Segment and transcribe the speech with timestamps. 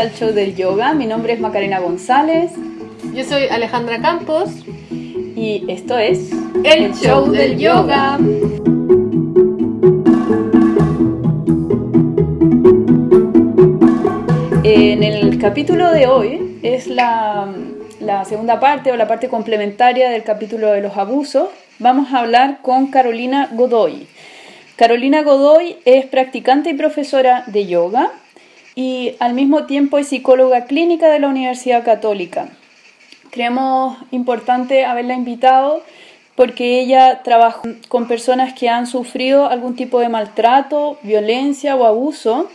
[0.00, 0.94] al show del yoga.
[0.94, 2.52] Mi nombre es Macarena González.
[3.14, 4.48] Yo soy Alejandra Campos.
[4.90, 6.32] Y esto es
[6.64, 8.18] El, show, del, yoga.
[14.64, 17.52] En el capítulo de hoy es la,
[18.00, 21.50] la segunda parte o la parte complementaria del capítulo de los abusos.
[21.78, 24.06] Vamos a hablar con Carolina Godoy.
[24.76, 28.12] Carolina Godoy es practicante y profesora de yoga
[28.80, 32.48] y al mismo tiempo es psicóloga clínica de la Universidad Católica.
[33.30, 35.82] Creemos importante haberla invitado
[36.34, 42.48] porque ella trabaja con personas que han sufrido algún tipo de maltrato, violencia o abuso.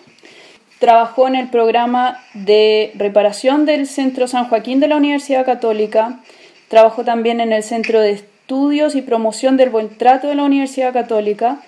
[0.80, 6.22] Trabajó en el programa de reparación del Centro San Joaquín de la Universidad Católica.
[6.70, 10.92] Trabajó también en el Centro de Estudios y Promoción del Buen Trato de la Universidad
[10.92, 11.60] Católica,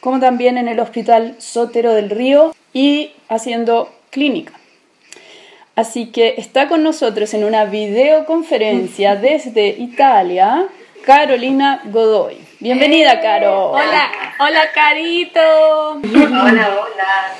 [0.00, 4.52] como también en el Hospital Sotero del Río y haciendo clínica.
[5.74, 10.68] Así que está con nosotros en una videoconferencia desde Italia
[11.04, 12.38] Carolina Godoy.
[12.58, 13.20] Bienvenida, ¡Eh!
[13.22, 13.70] Caro.
[13.70, 15.40] Hola, hola, Carito.
[15.40, 17.36] Hola, hola.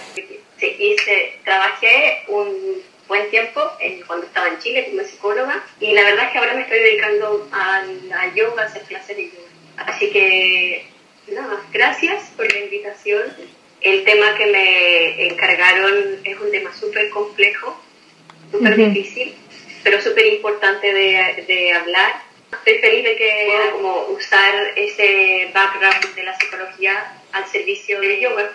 [0.59, 3.61] Sí, hice, trabajé un buen tiempo
[4.07, 7.49] cuando estaba en Chile como psicóloga y la verdad es que ahora me estoy dedicando
[7.53, 9.49] al yoga, a hacer clases de yoga.
[9.79, 10.87] Así que,
[11.29, 13.23] nada, gracias por la invitación
[13.81, 17.81] el tema que me encargaron es un tema súper complejo,
[18.51, 19.35] súper difícil,
[19.83, 22.13] pero súper importante de, de, hablar.
[22.53, 28.21] Estoy feliz de que pueda como usar ese background de la psicología al servicio del
[28.21, 28.51] yoga,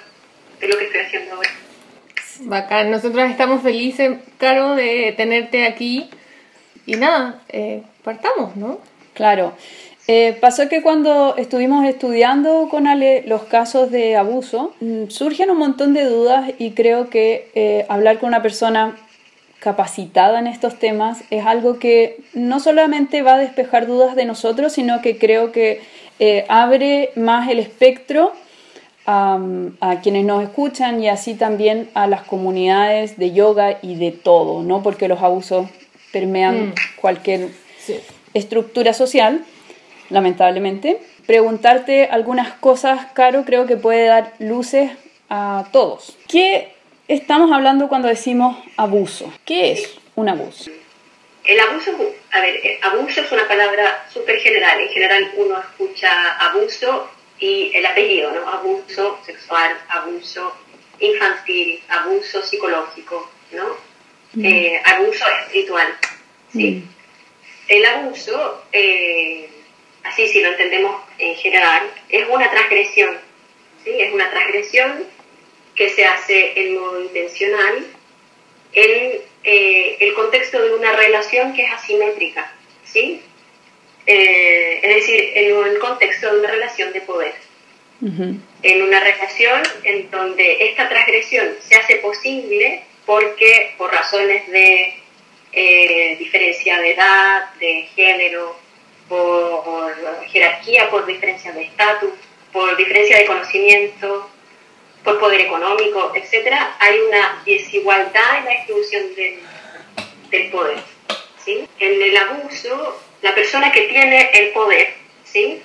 [0.60, 1.50] es lo que estoy haciendo ahora.
[2.42, 6.10] Bacán, nosotros estamos felices, Caro, de tenerte aquí.
[6.86, 8.82] Y nada, eh, partamos, ¿no?
[9.14, 9.56] Claro.
[10.08, 15.58] Eh, pasó que cuando estuvimos estudiando con Ale los casos de abuso, mm, surgen un
[15.58, 18.98] montón de dudas y creo que eh, hablar con una persona
[19.60, 24.74] capacitada en estos temas es algo que no solamente va a despejar dudas de nosotros,
[24.74, 25.82] sino que creo que
[26.20, 28.34] eh, abre más el espectro
[29.06, 29.40] a,
[29.80, 34.64] a, quienes nos escuchan y así también a las comunidades de yoga y de todo,
[34.64, 34.82] ¿no?
[34.84, 35.68] Porque los abusos
[36.12, 36.74] permean Mm.
[37.00, 37.96] cualquier Sí.
[38.34, 39.44] estructura social
[40.12, 41.00] lamentablemente.
[41.26, 44.92] Preguntarte algunas cosas, Caro, creo que puede dar luces
[45.30, 46.18] a todos.
[46.28, 46.74] ¿Qué
[47.08, 49.34] estamos hablando cuando decimos abuso?
[49.46, 50.70] ¿Qué es un abuso?
[51.44, 51.92] El abuso,
[52.32, 54.80] a ver, eh, abuso es una palabra súper general.
[54.80, 58.48] En general uno escucha abuso y el apellido, ¿no?
[58.48, 60.54] Abuso sexual, abuso
[61.00, 63.92] infantil, abuso psicológico, ¿no?
[64.44, 65.88] Eh, abuso espiritual,
[66.52, 66.86] ¿sí?
[67.68, 68.66] El abuso...
[68.72, 69.50] Eh,
[70.04, 73.18] así si lo entendemos en general, es una transgresión,
[73.84, 73.92] ¿sí?
[74.00, 75.04] es una transgresión
[75.76, 77.86] que se hace en modo intencional
[78.74, 82.52] en eh, el contexto de una relación que es asimétrica,
[82.84, 83.22] ¿sí?
[84.06, 87.34] Eh, es decir, en el contexto de una relación de poder.
[88.02, 88.40] Uh -huh.
[88.64, 94.96] En una relación en donde esta transgresión se hace posible porque por razones de
[95.54, 98.58] eh, diferencia de edad, de género,
[99.12, 102.12] por, por jerarquía, por diferencia de estatus,
[102.54, 104.30] por diferencia de conocimiento,
[105.04, 109.40] por poder económico, etc., hay una desigualdad en la distribución del,
[110.30, 110.78] del poder.
[111.44, 111.68] ¿sí?
[111.80, 114.94] En el abuso, la persona que tiene el poder
[115.26, 115.62] ¿sí?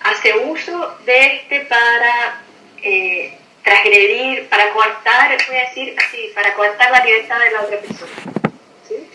[0.00, 2.44] hace uso de este para
[2.82, 7.78] eh, transgredir, para coartar, voy a decir así, para coartar la libertad de la otra
[7.78, 8.12] persona.
[8.88, 9.06] ¿sí?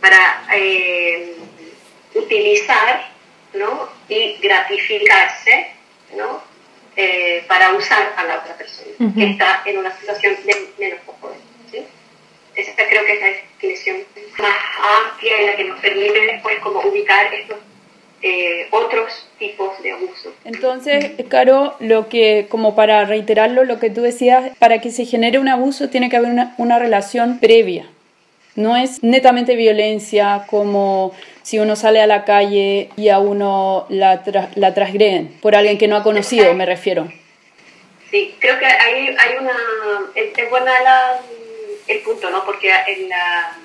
[0.00, 1.36] Para eh,
[2.14, 3.16] utilizar
[3.54, 3.88] ¿no?
[4.08, 5.68] y gratificarse
[6.16, 6.42] ¿no?
[6.96, 9.14] Eh, para usar a la otra persona uh -huh.
[9.14, 11.38] que está en una situación de menos poder.
[11.70, 11.84] ¿sí?
[12.56, 13.98] Esa creo que es la definición
[14.38, 14.56] más
[15.06, 17.58] amplia en la que nos permite después como ubicar estos
[18.20, 20.34] eh, otros tipos de abuso.
[20.44, 25.38] Entonces, Caro, lo que, como para reiterarlo, lo que tú decías, para que se genere
[25.38, 27.86] un abuso tiene que haber una, una relación previa.
[28.58, 34.24] No es netamente violencia como si uno sale a la calle y a uno la,
[34.24, 37.06] tra la transgreden por alguien que no ha conocido, me refiero.
[38.10, 39.52] Sí, creo que hay, hay una...
[40.16, 41.20] Es, es buena la,
[41.86, 42.44] el punto, ¿no?
[42.44, 43.56] Porque en la,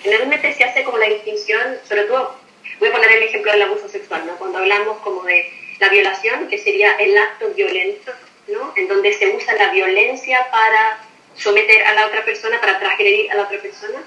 [0.00, 2.36] generalmente se hace como la distinción, sobre todo,
[2.78, 4.36] voy a poner el ejemplo del abuso sexual, ¿no?
[4.36, 5.44] Cuando hablamos como de
[5.80, 8.12] la violación, que sería el acto violento,
[8.46, 8.72] ¿no?
[8.76, 11.00] En donde se usa la violencia para
[11.34, 14.04] someter a la otra persona, para transgredir a la otra persona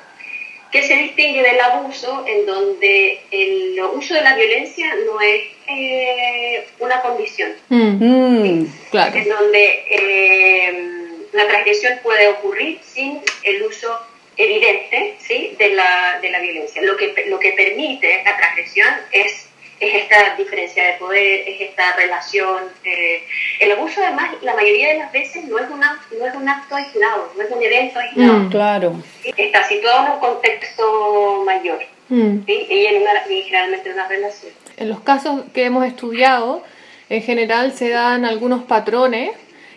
[0.71, 6.67] que se distingue del abuso en donde el uso de la violencia no es eh,
[6.79, 7.53] una condición.
[7.69, 8.71] Mm, ¿sí?
[8.91, 9.15] claro.
[9.15, 10.89] En donde eh,
[11.33, 13.99] la transgresión puede ocurrir sin el uso
[14.37, 15.55] evidente ¿sí?
[15.57, 16.81] de, la, de la violencia.
[16.83, 19.48] Lo que, lo que permite la transgresión es
[19.79, 22.63] es esta diferencia de poder, es esta relación.
[22.83, 23.23] Eh,
[23.59, 26.75] el abuso, además, la mayoría de las veces no es, una, no es un acto
[26.75, 28.39] aislado, no es un evento aislado.
[28.39, 29.03] Mm, claro.
[29.37, 31.79] Está situado en un contexto mayor
[32.09, 32.45] Mm.
[32.45, 32.67] ¿sí?
[32.69, 34.51] y, en una, y generalmente en una relación.
[34.77, 36.63] En los casos que hemos estudiado,
[37.09, 39.31] en general se dan algunos patrones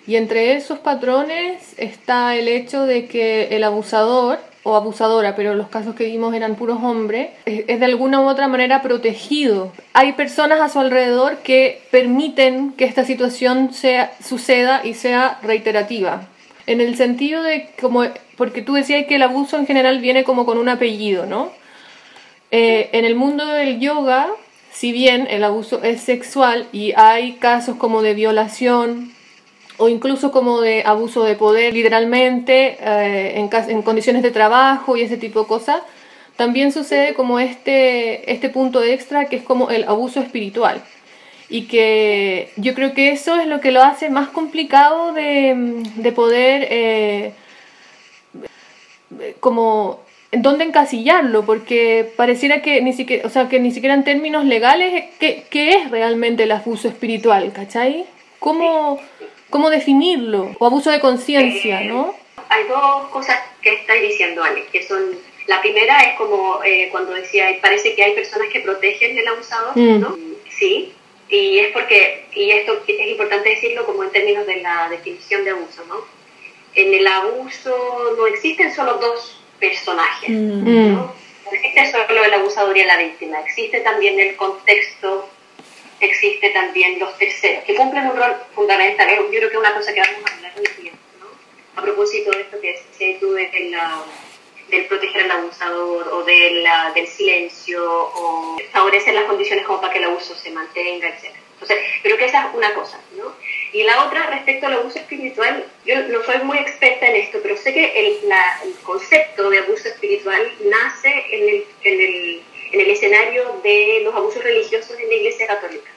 [0.07, 5.69] y entre esos patrones está el hecho de que el abusador o abusadora, pero los
[5.69, 9.73] casos que vimos eran puros hombres, es, de alguna u otra manera protegido.
[9.93, 16.29] Hay personas a su alrededor que permiten que esta situación sea, suceda y sea reiterativa.
[16.67, 18.05] En el sentido de como,
[18.37, 21.51] porque tú decías que el abuso en general viene como con un apellido, ¿no?
[22.53, 24.29] Eh, en el mundo del yoga,
[24.71, 29.13] si bien el abuso es sexual y hay casos como de violación
[29.79, 35.03] o incluso como de abuso de poder, literalmente, eh, en, en condiciones de trabajo y
[35.03, 35.83] ese tipo de cosas,
[36.37, 40.83] también sucede como este, este punto extra que es como el abuso espiritual.
[41.49, 46.13] Y que yo creo que eso es lo que lo hace más complicado de, de
[46.13, 47.33] poder eh,
[49.41, 54.03] como en dónde encasillarlo, porque pareciera que ni siquiera, o sea, que ni siquiera en
[54.03, 57.53] términos legales, ¿qué, qué es realmente el abuso espiritual?
[57.53, 58.07] ¿Cachai?
[58.39, 58.99] ¿Cómo,
[59.53, 60.57] cómo definirlo?
[60.59, 62.17] O abuso de conciencia, ¿no?
[62.49, 65.01] Hay dos cosas que estáis diciendo, Ale, que son...
[65.47, 69.73] La primera es como eh, cuando decía, parece que hay personas que protegen al abusador,
[69.77, 70.01] Mm.
[70.01, 70.17] ¿no?
[70.59, 70.93] Sí,
[71.29, 75.51] y es porque, y esto es importante decirlo como en términos de la definición de
[75.51, 75.97] abuso, ¿no?
[76.75, 80.93] En el abuso no existen solo dos personajes, Mm.
[80.95, 81.01] ¿no?
[81.45, 85.29] No existe solo el abusador y la víctima, existe también el contexto,
[86.07, 89.09] existe también los terceros, que cumplen un rol fundamental.
[89.11, 91.27] Yo creo que es una cosa que vamos a hablar en el siguiente, ¿no?
[91.81, 94.03] A propósito de esto que decías tú de la,
[94.69, 99.93] del proteger al abusador o de la, del silencio o favorecer las condiciones como para
[99.93, 101.35] que el abuso se mantenga, etc.
[101.61, 103.37] Entonces, creo que esa es una cosa, ¿no?
[103.73, 107.57] Y la otra, respecto al abuso espiritual, yo no soy muy experta en esto, pero
[107.57, 112.81] sé que el, la- el concepto de abuso espiritual nace en el, en, el, en
[112.81, 115.91] el escenario de los abusos religiosos en la Iglesia Católica.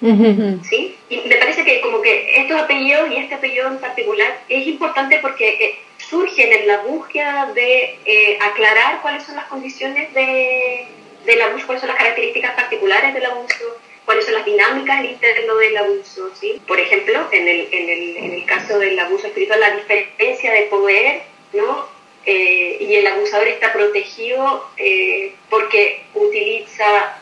[0.69, 0.95] ¿sí?
[1.09, 5.19] Y me parece que como que estos apellidos y este apellido en particular es importante
[5.21, 10.85] porque eh, surgen en la búsqueda de eh, aclarar cuáles son las condiciones de,
[11.25, 15.55] del abuso, cuáles son las características particulares del abuso, cuáles son las dinámicas al interno
[15.55, 16.61] del abuso, ¿sí?
[16.67, 20.61] Por ejemplo, en el, en el, en el caso del abuso espiritual, la diferencia de
[20.63, 21.21] poder,
[21.53, 21.94] ¿no?
[22.25, 27.17] Eh, y el abusador está protegido eh, porque utiliza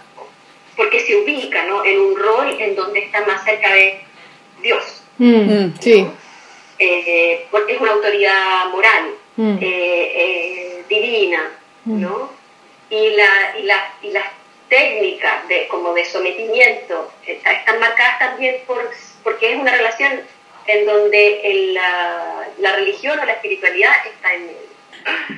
[0.78, 1.84] porque se ubica ¿no?
[1.86, 4.00] en un rol en donde está más cerca de
[4.62, 5.04] Dios.
[5.20, 6.08] Mm, Sí.
[6.80, 9.58] Eh, porque es una autoridad moral, Mm.
[9.62, 11.52] eh, eh, divina,
[11.86, 12.02] Mm.
[12.02, 12.32] ¿no?
[12.90, 14.26] Y, la, y, la, y las
[14.70, 18.90] técnicas de, como de sometimiento eh, están marcadas también por,
[19.24, 20.22] porque es una relación
[20.68, 24.63] en donde el- la, la religión o la espiritualidad está en medio.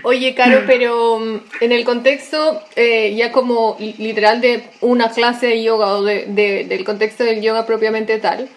[0.03, 5.48] Oye, Caro, pero mm, en el contexto eh, ya como li- literal de una clase
[5.48, 8.50] de yoga o de, de- del contexto del yoga propiamente tal,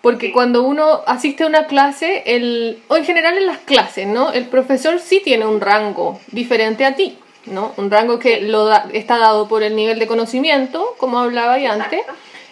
[0.00, 0.32] porque Sí.
[0.32, 4.32] cuando uno asiste a una clase, el, o en general en las clases, ¿no?
[4.32, 7.72] El profesor sí tiene un rango diferente a ti, ¿no?
[7.76, 11.72] Un rango que lo da- está dado por el nivel de conocimiento, como hablaba ya
[11.74, 12.00] antes,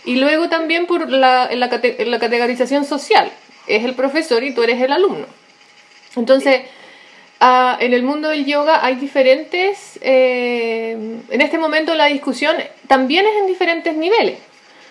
[0.05, 3.31] y luego también por la, en la, cate- en la categorización social.
[3.67, 5.27] Es el profesor y tú eres el alumno.
[6.17, 6.63] Entonces,
[7.41, 10.93] ah, en el mundo del yoga hay diferentes, eh,
[11.31, 12.57] en este momento la discusión
[12.87, 14.39] también es en diferentes niveles,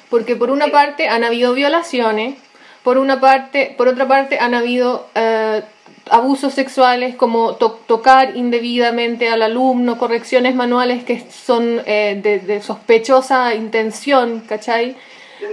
[0.10, 2.36] porque por una parte han habido violaciones,
[2.84, 5.62] por una parte, por otra parte han habido eh,
[6.10, 12.62] abusos sexuales como to- tocar indebidamente al alumno, correcciones manuales que son eh, de, de
[12.62, 14.96] sospechosa intención, ¿cachai?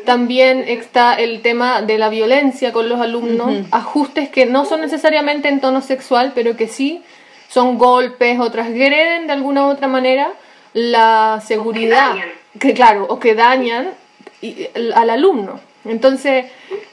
[0.05, 5.49] También está el tema de la violencia con los alumnos, ajustes que no son necesariamente
[5.49, 7.03] en tono sexual, pero que sí
[7.49, 10.29] son golpes o transgreden de alguna u otra manera
[10.73, 12.29] la seguridad, dañan.
[12.59, 13.91] que claro, o que dañan
[14.43, 15.61] y- al alumno.
[15.85, 16.47] Entonces,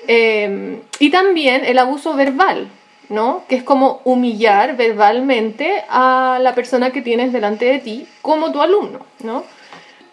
[0.08, 2.68] eh, y también el abuso verbal,
[3.10, 3.44] ¿no?
[3.50, 8.62] Que es como humillar verbalmente a la persona que tienes delante de ti como tu
[8.62, 9.44] alumno, ¿no?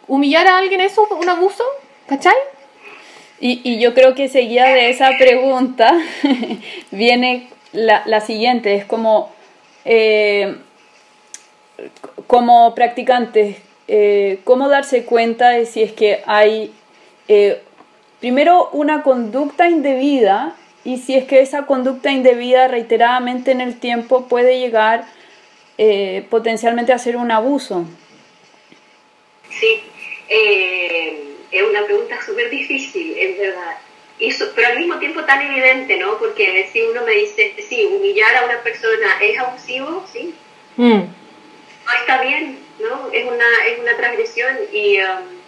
[0.09, 1.63] Humillar a alguien es un, un abuso,
[2.07, 2.35] ¿cachai?
[3.40, 5.99] Y, y yo creo que seguida de esa pregunta
[6.90, 9.32] viene la, siguiente, es como,
[9.85, 10.56] eh,
[12.26, 13.56] como practicantes,
[13.88, 16.73] eh, cómo darse cuenta de si es que hay,
[17.28, 17.62] eh,
[18.20, 20.54] primero, una conducta indebida
[20.85, 25.04] y si es que esa conducta indebida reiteradamente en el tiempo puede llegar
[25.78, 27.85] eh, potencialmente hacer un abuso?
[29.49, 29.82] Sí,
[31.50, 33.78] es una pregunta súper difícil, es verdad.
[34.19, 36.19] Y pero al mismo tiempo tan evidente, ¿no?
[36.19, 40.35] Porque si uno me dice, sí, humillar a una persona es abusivo, sí.
[40.76, 41.04] Mm.
[41.87, 43.11] No está bien, ¿no?
[43.12, 44.99] Es una, es una transgresión y...
[44.99, 45.40] Um,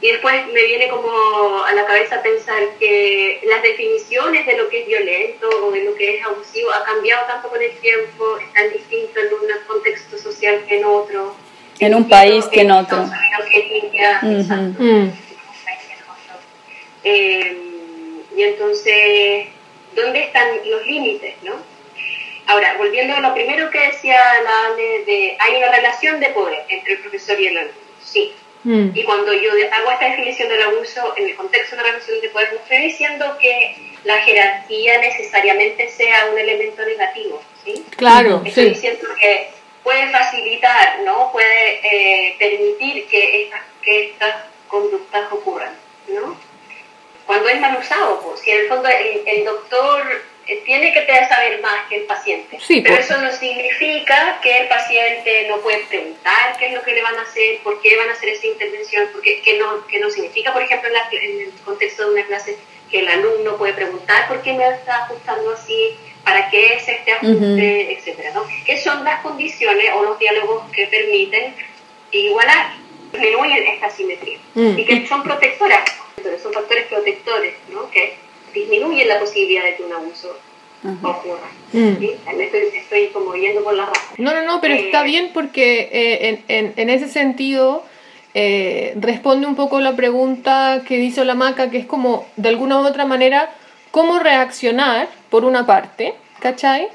[0.00, 4.82] y después me viene como a la cabeza pensar que las definiciones de lo que
[4.82, 8.52] es violento o de lo que es abusivo ha cambiado tanto con el tiempo, es
[8.52, 11.34] tan distinto en un contexto social que en otro.
[11.80, 13.08] En un país que en otro.
[17.04, 17.56] Eh,
[18.36, 19.46] y entonces,
[19.94, 21.54] ¿dónde están los límites, no?
[22.46, 26.94] Ahora, volviendo a lo primero que decía la de hay una relación de poder entre
[26.94, 27.78] el profesor y el alumno.
[28.02, 28.32] Sí,
[28.64, 28.90] Mm.
[28.94, 32.28] Y cuando yo hago esta definición del abuso en el contexto de una relación de
[32.30, 37.84] poder, no estoy diciendo que la jerarquía necesariamente sea un elemento negativo, ¿sí?
[37.96, 39.50] Claro, Estoy diciendo que
[39.82, 41.30] puede facilitar, ¿no?
[41.32, 45.74] Puede eh, permitir que estas, que estas conductas ocurran,
[46.08, 46.36] ¿no?
[47.26, 51.60] Cuando es mal usado, pues, si en el fondo el doctor eh, tiene que saber
[51.60, 52.58] más que el paciente.
[52.66, 53.04] Pero pues.
[53.04, 57.16] eso no significa que el paciente no puede preguntar qué es lo que le van
[57.16, 60.54] a hacer, por qué van a hacer esa intervención, porque que no, que no significa,
[60.54, 62.56] por ejemplo, en, el contexto de una clase,
[62.90, 67.12] que el alumno puede preguntar por qué me está ajustando así, para qué es este
[67.12, 68.44] ajuste, etcétera, ¿no?
[68.64, 71.54] ¿Qué son las condiciones o los diálogos que permiten
[72.10, 72.72] igualar,
[73.12, 74.38] disminuir esta simetría?
[74.54, 74.78] Mm.
[74.78, 75.80] Y que son protectoras,
[76.42, 77.90] son factores protectores, ¿no?
[77.90, 78.16] Que
[78.52, 80.38] disminuyen la posibilidad de que un abuso
[81.02, 81.48] ocurra.
[81.72, 81.96] Mm.
[82.74, 84.14] Estoy, como yendo por la raza.
[84.16, 87.84] No, no, no, pero eh, está bien porque eh, en, en, ese sentido
[88.40, 92.80] eh, responde un poco la pregunta que hizo la maca, que es como, de alguna
[92.80, 93.50] u otra manera,
[93.90, 96.88] cómo reaccionar, por una parte, ¿cachai?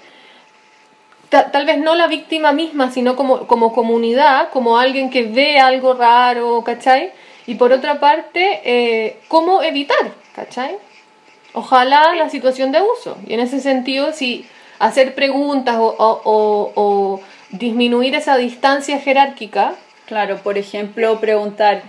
[1.29, 5.95] tal vez no la víctima misma, sino como, como comunidad, como alguien que ve algo
[5.95, 7.11] raro, ¿cachai?
[7.47, 10.77] Y por otra parte, cómo evitar, ¿cachai?
[11.53, 13.17] ojalá la situación de abuso.
[13.27, 14.45] Y en ese sentido, si
[14.79, 17.21] hacer preguntas o,
[17.51, 19.75] disminuir esa distancia jerárquica.
[20.05, 21.83] Claro, por ejemplo, preguntar,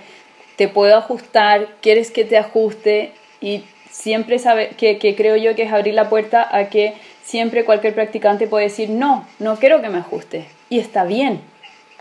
[0.56, 1.68] ¿te puedo ajustar?
[1.80, 3.12] ¿Quieres que te ajuste?
[3.40, 6.94] Y siempre sabe que, que creo yo que es abrir la puerta a que
[7.24, 10.46] siempre cualquier practicante puede decir, no, no quiero que me ajuste.
[10.68, 11.40] Y está bien,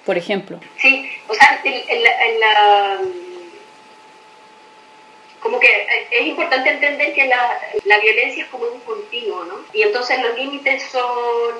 [0.06, 0.60] por ejemplo.
[0.78, 1.62] Sí, o sea,
[5.40, 9.56] como que es importante entender que la, la, violencia es como un continuo, ¿no?
[9.74, 11.54] Y entonces los límites son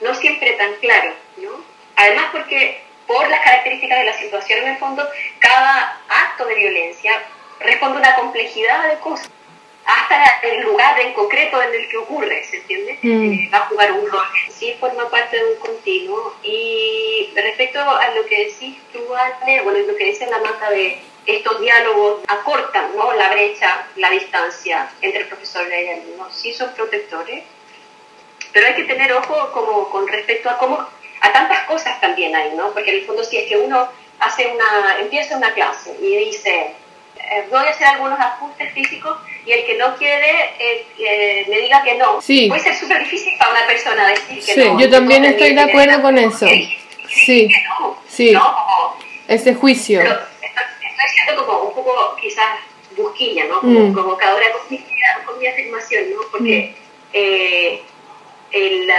[0.00, 1.50] no siempre tan claros, ¿no?
[1.96, 5.08] Además porque por las características de la situación en el fondo,
[5.38, 7.22] cada acto de violencia
[7.60, 9.30] responde a una complejidad de cosas
[9.86, 12.98] hasta el lugar en concreto en el que ocurre, ¿se entiende?
[13.02, 13.32] Mm.
[13.32, 14.26] Eh, va a jugar un rol.
[14.50, 16.34] Sí forma parte de un continuo.
[16.42, 21.00] Y respecto a lo que decís tú, Ale, bueno, lo que dice la mata de
[21.26, 23.12] estos diálogos acortan ¿no?
[23.14, 26.32] la brecha, la distancia entre el profesor y el alumno.
[26.32, 27.44] Sí son protectores,
[28.52, 30.88] pero hay que tener ojo como con respecto a cómo
[31.26, 32.72] a tantas cosas también hay, ¿no?
[32.72, 33.88] Porque en el fondo si es que uno
[34.20, 36.72] hace una empieza una clase y dice
[37.18, 41.58] eh, voy a hacer algunos ajustes físicos y el que no quiere eh, eh, me
[41.58, 42.18] diga que no.
[42.18, 46.02] Puede ser súper difícil para una persona decir que sí, Yo también estoy de acuerdo
[46.02, 46.46] con eso.
[47.08, 47.50] Sí,
[48.08, 48.36] sí.
[49.28, 52.58] Ese juicio estoy siendo como un poco quizás
[52.96, 53.60] busquilla, ¿no?
[53.60, 53.92] Como mm.
[53.94, 54.84] provocadora con mi,
[55.24, 56.22] con mi, afirmación, ¿no?
[56.30, 56.74] Porque
[57.14, 57.16] mm.
[58.52, 58.92] el,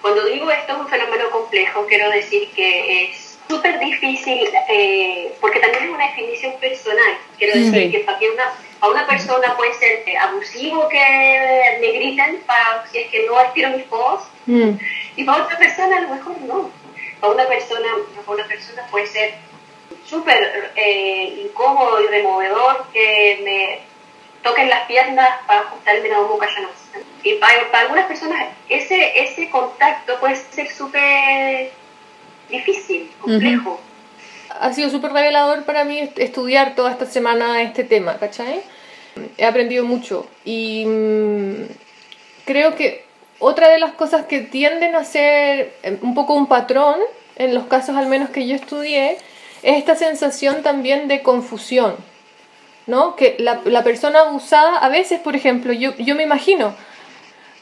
[0.00, 5.58] cuando digo esto es un fenómeno complejo, quiero decir que es súper difícil, eh, porque
[5.58, 7.18] también es una definición personal.
[7.36, 12.98] Quiero decir que para una, una persona puede ser abusivo que me griten para, si
[12.98, 14.70] es que no estiro mis voz, mm.
[15.16, 16.70] y para otra persona a lo mejor no.
[17.20, 17.88] Para una persona,
[18.24, 19.34] para una persona puede ser
[20.06, 23.89] súper eh, incómodo y removedor que me
[24.42, 26.68] toquen las piernas para boca ya no.
[27.22, 31.70] Y para, para, algunas personas ese, ese contacto puede ser súper
[32.48, 33.80] difícil, complejo.
[34.58, 38.62] Ha sido súper revelador para mí estudiar toda esta semana este tema, ¿cachai?
[39.36, 41.64] He aprendido mucho y mm,
[42.44, 43.04] creo que
[43.38, 46.96] otra de las cosas que tienden a ser eh, un poco un patrón,
[47.36, 49.16] en los casos al menos que yo estudié,
[49.62, 51.96] es esta sensación también de confusión,
[52.90, 53.16] ¿no?
[53.16, 56.74] Que la, la persona abusada, a veces, por ejemplo, yo, yo me imagino,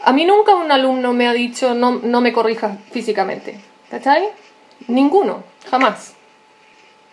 [0.02, 4.28] a mí nunca un alumno me ha dicho no, no me corrijas físicamente, ¿cachai?
[4.88, 6.14] Ninguno, jamás.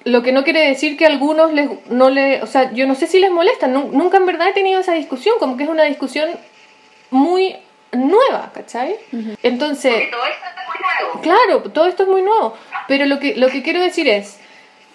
[0.05, 2.95] Lo que no quiere decir que a algunos les, no le, o sea, yo no
[2.95, 5.83] sé si les molesta, nunca en verdad he tenido esa discusión, como que es una
[5.83, 6.29] discusión
[7.09, 7.57] muy
[7.91, 8.95] nueva, ¿cachai?
[9.43, 10.09] Entonces...
[10.11, 12.55] todo esto es una Claro, todo esto es muy nuevo.
[12.87, 14.39] Pero lo que, lo que quiero decir es,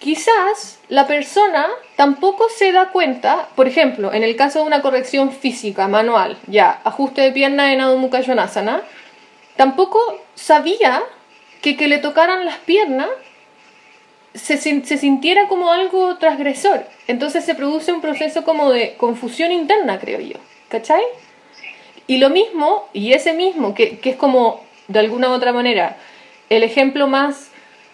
[0.00, 5.30] quizás la persona tampoco se da cuenta, por ejemplo, en el caso de una corrección
[5.30, 8.82] física, manual, ya, ajuste de pierna en Adho Svanasana,
[9.56, 10.00] tampoco
[10.34, 11.02] sabía
[11.62, 13.08] que que le tocaran las piernas
[14.34, 16.86] se, se sintiera como algo transgresor.
[17.06, 20.36] Entonces se produce un proceso como de confusión interna, creo yo.
[20.68, 21.02] ¿Cachai?
[22.06, 25.96] Y lo mismo, y ese mismo, que, que es como, de alguna u otra manera,
[26.48, 27.49] el ejemplo más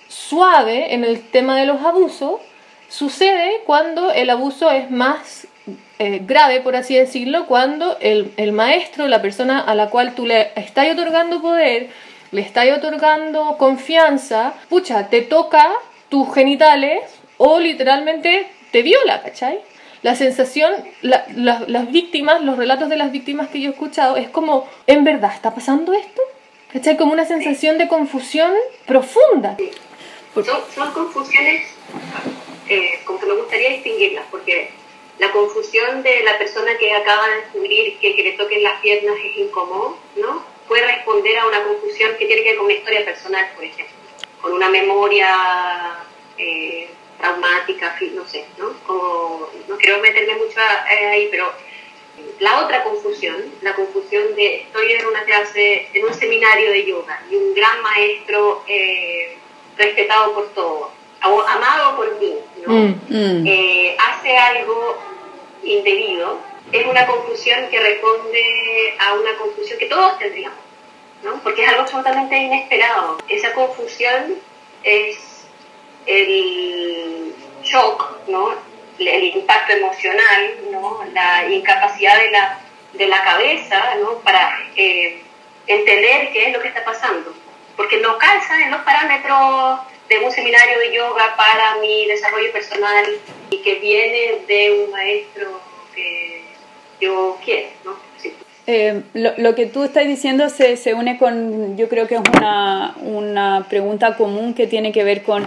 [0.08, 2.40] suave en el tema de los abusos,
[2.88, 5.46] sucede cuando el abuso es más
[5.98, 10.26] eh, grave, por así decirlo, cuando el, el, maestro, la persona a la cual tú
[10.26, 11.88] le estás otorgando poder,
[12.30, 15.72] le estás otorgando confianza, pucha, te toca
[16.08, 17.02] tus genitales
[17.38, 19.58] o literalmente te viola, ¿cachai?
[20.02, 20.72] La sensación,
[21.02, 24.68] la, la, las víctimas, los relatos de las víctimas que yo he escuchado, es como,
[24.86, 26.20] ¿en verdad está pasando esto?
[26.72, 26.96] ¿Cachai?
[26.96, 28.52] Como una sensación de confusión
[28.86, 29.56] profunda.
[30.44, 31.66] Son, confusiones,
[32.68, 34.70] eh, como que me gustaría distinguirlas, porque
[35.18, 39.16] la confusión de la persona que acaba de descubrir que que le toquen las piernas
[39.24, 40.44] es incómodo, ¿no?
[40.68, 43.94] Puede responder a una confusión que tiene que ver con una historia personal, por ejemplo,
[44.42, 46.04] con una memoria
[46.36, 48.74] eh, traumática, no sé, ¿no?
[48.86, 51.50] Como, no quiero meterme mucho ahí, pero
[52.40, 57.22] la otra confusión, la confusión de estoy en una clase, en un seminario de yoga
[57.30, 59.38] y un gran maestro eh,
[59.76, 60.90] respetado por todos,
[61.20, 62.34] amado por mí,
[62.66, 62.72] ¿no?
[62.72, 63.46] Mm, mm.
[63.46, 64.98] Eh, hace algo
[65.62, 66.38] indebido,
[66.72, 70.58] es una confusión que responde a una confusión que todos tendríamos,
[71.22, 71.40] ¿no?
[71.42, 73.18] Porque es algo absolutamente inesperado.
[73.28, 74.36] Esa confusión
[74.82, 75.18] es
[76.06, 78.54] el shock, ¿no?
[78.98, 81.04] el impacto emocional, ¿no?
[81.12, 82.60] la incapacidad de la,
[82.94, 84.18] de la cabeza ¿no?
[84.20, 85.20] para eh,
[85.66, 87.34] entender qué es lo que está pasando,
[87.76, 93.04] porque no calza en los parámetros de un seminario de yoga para mi desarrollo personal
[93.50, 95.60] y que viene de un maestro
[95.94, 96.42] que
[97.00, 97.68] yo quiero.
[97.84, 98.06] ¿no?
[98.68, 102.20] Eh, lo, lo, que tú estás diciendo se, se, une con, yo creo que es
[102.36, 105.46] una, una pregunta común que tiene que ver con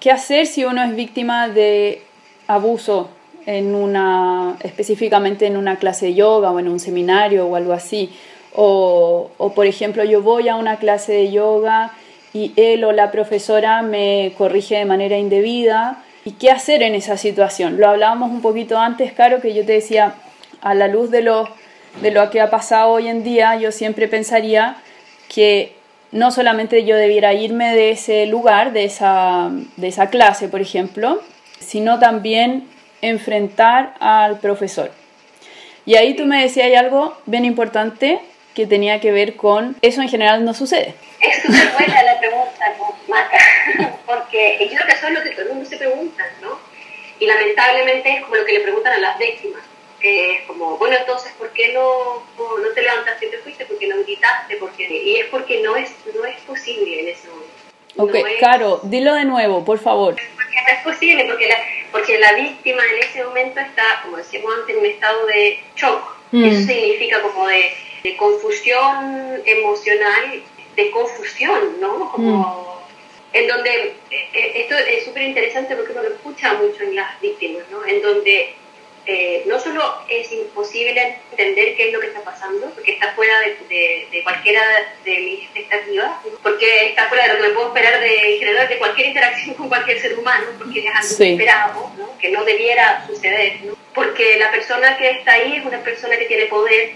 [0.00, 2.02] qué hacer si uno es víctima de
[2.48, 3.10] abuso
[3.46, 8.10] en una, específicamente en una clase de yoga o en un seminario o algo así.
[8.54, 11.92] O, por ejemplo, yo voy a una clase de yoga
[12.32, 16.02] y él o la profesora me corrige de manera indebida.
[16.24, 17.78] ¿Y qué hacer en esa situación?
[17.78, 20.14] Lo hablábamos un poquito antes, Caro, que yo te decía,
[20.62, 21.48] a la luz de lo,
[22.00, 24.76] de lo que ha pasado hoy en día, yo siempre pensaría
[25.28, 25.74] que
[26.12, 31.20] no solamente yo debiera irme de ese lugar, de esa, de esa clase, por ejemplo,
[31.58, 32.68] sino también
[33.02, 34.92] enfrentar al profesor.
[35.86, 38.20] Y ahí tú me decías algo bien importante
[38.54, 40.94] que tenía que ver con eso en general no sucede.
[41.20, 42.74] Es súper buena la pregunta,
[43.08, 43.38] Maca,
[44.06, 46.58] porque yo creo que eso es lo que todo el mundo se pregunta, ¿no?
[47.18, 49.62] Y lamentablemente es como lo que le preguntan a las víctimas,
[50.00, 53.64] que es como, bueno, entonces, ¿por qué no, no te levantaste y te fuiste?
[53.64, 54.56] ¿Por qué no gritaste?
[54.56, 54.84] ¿Por qué?
[54.84, 57.54] Y es porque no es, no es posible en ese momento.
[57.96, 60.16] Ok, no es, Caro, dilo de nuevo, por favor.
[60.34, 61.56] Porque no es posible, porque la,
[61.92, 66.16] porque la víctima en ese momento está, como decíamos antes, en un estado de shock.
[66.32, 66.44] Mm.
[66.44, 67.72] Eso significa como de,
[68.04, 70.42] de, confusión emocional,
[70.76, 72.12] de confusión, ¿no?
[72.12, 72.84] Como
[73.32, 73.36] mm.
[73.36, 73.94] en donde,
[74.32, 77.84] esto es súper interesante porque uno lo escucha mucho en las víctimas, ¿no?
[77.84, 78.54] En donde
[79.06, 83.38] eh, no solo es imposible entender qué es lo que está pasando, porque está fuera
[83.40, 84.62] de, de, de cualquiera
[85.04, 86.10] de mis expectativas,
[86.42, 89.68] porque está fuera de lo que me puedo esperar de, general, de cualquier interacción con
[89.68, 91.24] cualquier ser humano, porque es algo sí.
[91.24, 92.18] inesperado, ¿no?
[92.18, 93.76] que no debiera suceder, ¿no?
[93.94, 96.92] porque la persona que está ahí es una persona que tiene poder,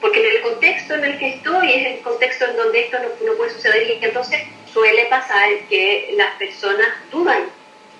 [0.00, 3.26] porque en el contexto en el que estoy es el contexto en donde esto no,
[3.26, 7.44] no puede suceder y entonces suele pasar que las personas dudan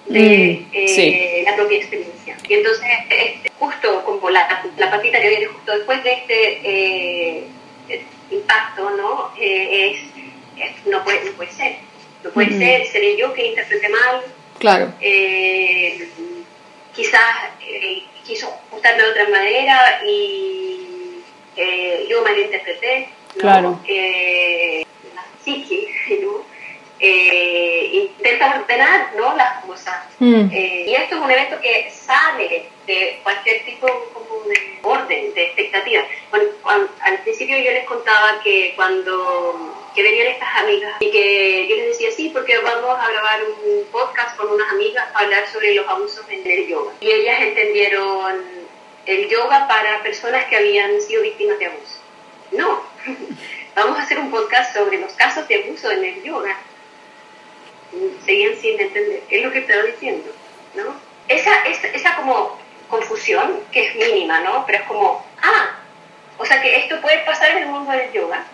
[0.07, 1.45] de mm, eh, sí.
[1.45, 2.37] la propia experiencia.
[2.49, 7.45] Y entonces, este, justo como la, la, patita que viene justo después de este eh,
[8.31, 9.33] impacto, ¿no?
[9.39, 11.77] Eh, es, es, no, puede, no puede ser.
[12.23, 12.59] No puede mm.
[12.59, 14.23] ser, seré yo que interprete mal.
[14.59, 14.93] Claro.
[16.95, 17.51] Quizás
[18.25, 20.86] quiso ajustarme de otra manera y
[22.09, 23.09] yo malinterpreté.
[23.37, 23.41] ¿no?
[23.41, 23.81] Claro.
[25.15, 26.57] la psique, ¿no?
[26.99, 29.37] eh, intenta ordenar ¿no?
[29.37, 29.97] las cosas.
[30.19, 30.49] Mm.
[30.53, 35.45] Eh, y esto es un evento que sale de cualquier tipo como de orden, de
[35.45, 36.05] expectativa.
[36.31, 41.67] Bueno, cuando, al principio yo les contaba que cuando que venían estas amigas y que
[41.69, 45.47] yo les decía sí porque vamos a grabar un podcast con unas amigas para hablar
[45.51, 46.93] sobre los abusos en el yoga.
[47.01, 48.45] Y ellas entendieron
[49.07, 52.01] el yoga para personas que habían sido víctimas de abuso.
[52.53, 52.83] No,
[53.75, 56.57] vamos a hacer un podcast sobre los casos de abuso en el yoga.
[58.25, 60.31] Seguían sin entender qué es lo que estaba diciendo,
[60.75, 60.95] ¿no?
[61.29, 64.65] Esa, esa, esa como confusión, que es mínima, ¿no?
[64.67, 65.77] Pero es como, ah,
[66.39, 68.45] o sea que esto puede pasar en el mundo del yoga.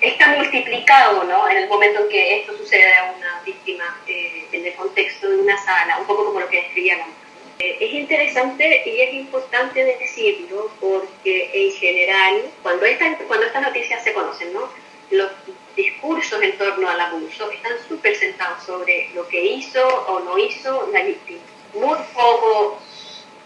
[0.00, 1.48] está multiplicado, ¿no?
[1.48, 5.36] En el momento en que esto sucede a una víctima eh, en el contexto de
[5.36, 7.08] una sala, un poco como lo que describíamos.
[7.08, 7.27] Eh,
[7.58, 14.12] es interesante y es importante decirlo porque en general, cuando, esta, cuando estas noticias se
[14.12, 14.68] conocen, ¿no?
[15.10, 15.30] Los
[15.74, 20.88] discursos en torno al abuso están súper sentados sobre lo que hizo o no hizo
[20.92, 21.40] la víctima.
[21.74, 22.80] Muy poco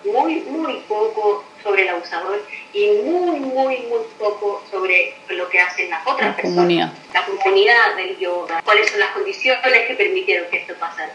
[0.05, 5.91] muy, muy poco sobre el abusador y muy, muy, muy poco sobre lo que hacen
[5.91, 6.57] las otras la personas.
[6.57, 6.93] Comunidad.
[7.15, 11.13] La comunidad del yoga, cuáles son las condiciones que permitieron que esto pasara.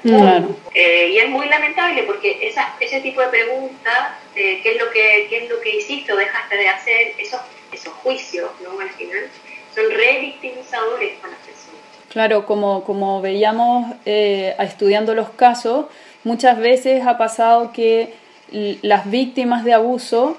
[0.73, 4.89] Eh, y es muy lamentable porque esa, ese tipo de preguntas, eh, ¿qué, es lo
[4.91, 7.13] que, ¿qué es lo que hiciste o dejaste de hacer?
[7.17, 8.79] Esos, esos juicios, ¿no?
[8.79, 9.29] Al final,
[9.73, 11.81] son revictimizadores para las personas.
[12.09, 15.87] Claro, como, como veíamos eh, estudiando los casos,
[16.23, 18.13] muchas veces ha pasado que
[18.51, 20.37] las víctimas de abuso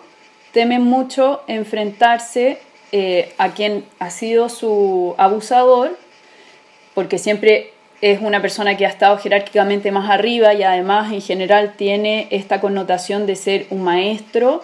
[0.53, 2.59] temen mucho enfrentarse
[2.90, 5.99] eh, a quien ha sido su abusador,
[6.94, 11.75] porque siempre es una persona que ha estado jerárquicamente más arriba y además en general
[11.77, 14.62] tiene esta connotación de ser un maestro,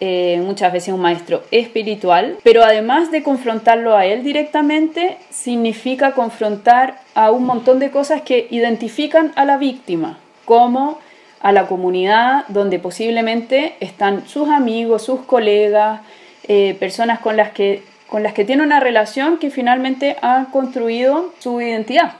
[0.00, 7.00] eh, muchas veces un maestro espiritual, pero además de confrontarlo a él directamente, significa confrontar
[7.14, 10.98] a un montón de cosas que identifican a la víctima, como
[11.44, 16.00] a la comunidad donde posiblemente están sus amigos, sus colegas,
[16.48, 21.34] eh, personas con las, que, con las que tiene una relación que finalmente ha construido
[21.40, 22.14] su identidad.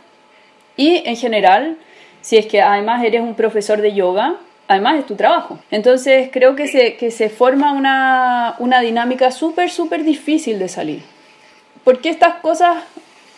[0.77, 1.79] Y en general,
[2.21, 4.35] si es que además eres un profesor de yoga,
[4.69, 5.59] además es tu trabajo.
[5.71, 11.03] Entonces creo que se, que se forma una, una dinámica súper, súper difícil de salir.
[11.83, 12.77] ¿Por qué estas cosas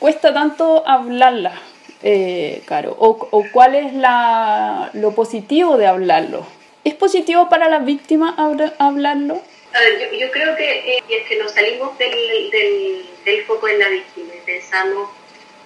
[0.01, 1.55] cuesta tanto hablarlas?
[2.03, 2.95] Eh, Caro?
[2.99, 6.47] O, cuál es la, lo positivo de hablarlo?
[6.85, 8.35] ¿Es positivo para la víctima
[8.79, 9.43] hablarlo?
[9.73, 12.51] A ver, yo, creo que eh, es que nos salimos del,
[13.25, 15.11] del, foco en la víctima y pensamos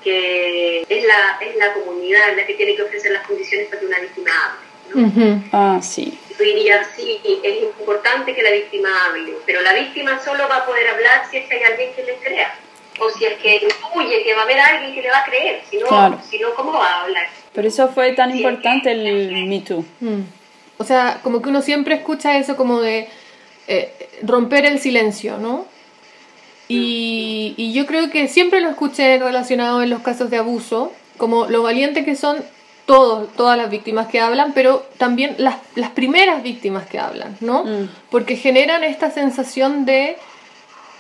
[0.03, 3.87] que es la, es la comunidad la que tiene que ofrecer las condiciones para que
[3.87, 5.41] una víctima hable.
[5.53, 6.19] Ah, sí.
[6.37, 10.67] Yo diría, sí, es importante que la víctima hable, pero la víctima solo va a
[10.67, 12.55] poder hablar si es que hay alguien que le crea
[13.01, 15.63] o si es que intuye que va a haber alguien que le va a creer,
[15.69, 17.27] si no, si no ¿cómo va a hablar?
[17.55, 19.85] Por eso fue tan importante el Me Too.
[20.01, 20.21] Mm.
[20.79, 23.09] O sea, como que uno siempre escucha eso como de
[23.69, 25.67] eh, romper el silencio, ¿no?
[26.69, 31.47] Y, y, yo creo que siempre lo escuché relacionado en los casos de abuso, como
[31.47, 32.37] lo valiente que son
[32.87, 37.65] todos, todas las víctimas que hablan, pero también las, las primeras víctimas que hablan, ¿no?
[37.65, 37.89] Mm.
[38.11, 40.17] Porque generan esta sensación de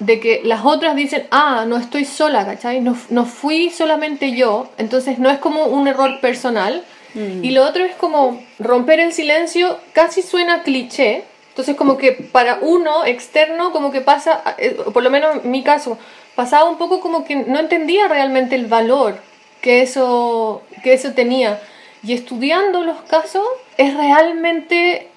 [0.00, 2.80] de que las otras dicen, ah, no estoy sola, ¿cachai?
[2.80, 6.84] No, no fui solamente yo, entonces no es como un error personal.
[7.14, 7.44] Mm.
[7.44, 12.58] Y lo otro es como romper el silencio, casi suena cliché, entonces como que para
[12.62, 15.98] uno externo como que pasa, eh, por lo menos en mi caso,
[16.34, 19.18] pasaba un poco como que no entendía realmente el valor
[19.60, 21.60] que eso, que eso tenía.
[22.02, 23.44] Y estudiando los casos
[23.76, 25.09] es realmente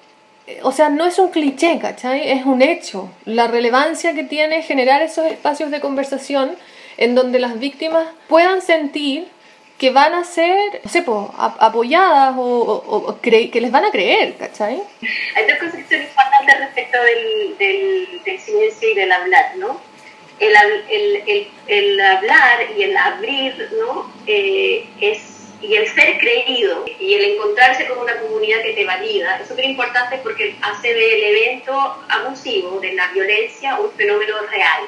[0.62, 2.30] o sea, no es un cliché, ¿cachai?
[2.30, 3.10] Es un hecho.
[3.24, 6.56] La relevancia que tiene generar esos espacios de conversación
[6.96, 9.26] en donde las víctimas puedan sentir
[9.78, 11.04] que van a ser, no sé,
[11.36, 14.80] apoyadas o, que les van a creer, ¿cachai?
[15.34, 19.80] Hay dos cosas que son importantes respecto del, del, silencio y del hablar, ¿no?
[20.38, 20.54] El,
[20.90, 24.12] el, el, hablar y el abrir, ¿no?
[24.26, 29.38] Eh, es y el ser creído y el encontrarse con una comunidad que te valida
[29.38, 34.82] es súper importante porque hace del evento abusivo, de la violencia, un fenómeno real.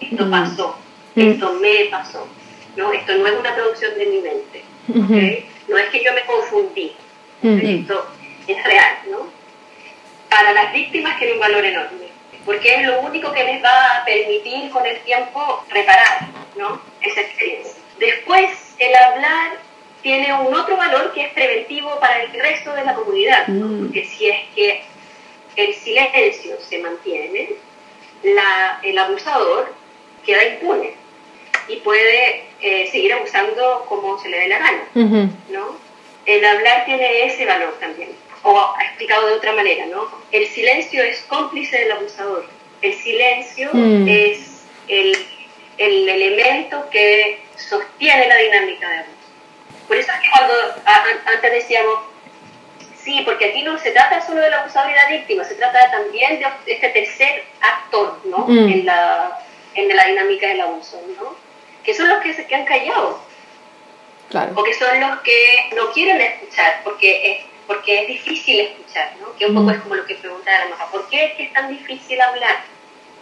[0.00, 0.30] Esto mm.
[0.30, 0.78] pasó,
[1.14, 1.20] mm.
[1.20, 2.28] esto me pasó,
[2.76, 2.92] ¿no?
[2.92, 4.64] Esto no es una producción de mi mente,
[5.68, 6.92] No es que yo me confundí,
[7.42, 8.06] esto
[8.46, 9.28] es real, ¿no?
[10.28, 12.08] Para las víctimas tiene un valor enorme,
[12.44, 16.80] porque es lo único que les va a permitir con el tiempo reparar, ¿no?
[17.00, 17.74] Esa experiencia.
[17.98, 19.67] Después, el hablar
[20.02, 23.86] tiene un otro valor que es preventivo para el resto de la comunidad, mm.
[23.86, 24.82] porque si es que
[25.56, 27.50] el silencio se mantiene,
[28.22, 29.74] la, el abusador
[30.24, 30.94] queda impune
[31.68, 34.82] y puede eh, seguir abusando como se le dé la gana,
[35.50, 35.76] ¿no?
[36.26, 38.10] El hablar tiene ese valor también,
[38.42, 40.08] o explicado de otra manera, ¿no?
[40.30, 42.46] El silencio es cómplice del abusador,
[42.82, 44.08] el silencio mm.
[44.08, 45.16] es el,
[45.78, 49.17] el elemento que sostiene la dinámica de abuso.
[49.88, 50.54] Por eso es que cuando
[51.26, 52.00] antes decíamos,
[53.02, 55.90] sí, porque aquí no se trata solo de la abusador y la víctima, se trata
[55.90, 58.46] también de este tercer actor, ¿no?
[58.46, 58.68] Mm.
[58.68, 59.40] En, la,
[59.74, 61.36] en la dinámica del abuso, ¿no?
[61.82, 63.16] que son los que se quedan callados.
[64.28, 64.52] Claro.
[64.56, 69.34] O que son los que no quieren escuchar porque es, porque es difícil escuchar, ¿no?
[69.36, 69.70] Que un poco Mm.
[69.70, 72.56] es como lo que preguntaba la mamá, ¿por qué es que es tan difícil hablar?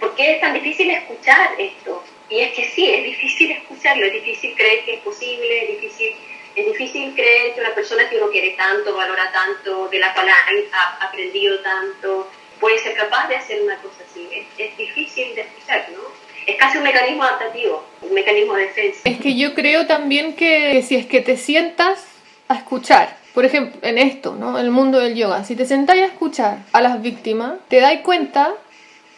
[0.01, 2.03] ¿Por qué es tan difícil escuchar esto?
[2.29, 6.17] Y es que sí, es difícil escucharlo, es difícil creer que es posible, es difícil,
[6.57, 10.27] es difícil creer que una persona que uno quiere tanto, valora tanto, de la cual
[10.29, 14.27] ha, aprendido tanto, puede ser capaz de hacer una cosa así.
[14.33, 16.01] Es, es difícil de escuchar, ¿no?
[16.47, 19.01] Es casi un mecanismo adaptativo, un mecanismo de defensa.
[19.05, 22.05] Es que yo creo también que, que si es que te sientas
[22.49, 24.59] a escuchar, por ejemplo, en esto, ¿no?
[24.59, 27.99] En el mundo del yoga, si te sentáis a escuchar a las víctimas, te das
[28.03, 28.55] cuenta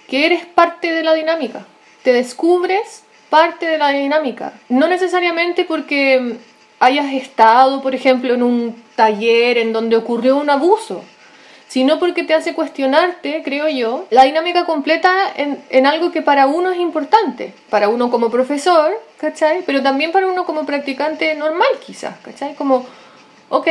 [0.08, 1.66] que eres parte de la dinámica.
[2.02, 4.54] Te descubres parte de la dinámica.
[4.68, 6.38] No necesariamente porque
[6.80, 11.02] hayas estado, por ejemplo, en un taller en donde ocurrió un abuso,
[11.66, 16.46] sino porque te hace cuestionarte, creo yo, la dinámica completa en, en algo que para
[16.46, 19.62] uno es importante, para uno como profesor, ¿cachai?
[19.66, 22.54] Pero también para uno como practicante normal quizás, ¿cachai?
[22.54, 22.86] Como,
[23.50, 23.68] ok,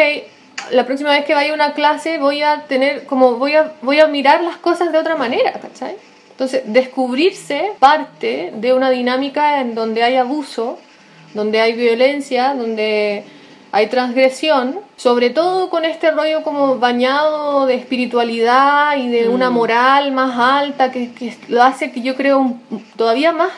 [0.72, 4.00] la próxima vez que vaya a una clase voy a tener, como voy a, voy
[4.00, 5.96] a mirar las cosas de otra manera, ¿cachai?
[6.32, 10.78] Entonces, descubrirse parte de una dinámica en donde hay abuso,
[11.34, 13.24] donde hay violencia, donde
[13.72, 20.12] hay transgresión, sobre todo con este rollo como bañado de espiritualidad y de una moral
[20.12, 22.62] más alta que, que lo hace que yo creo un-
[22.96, 23.52] todavía más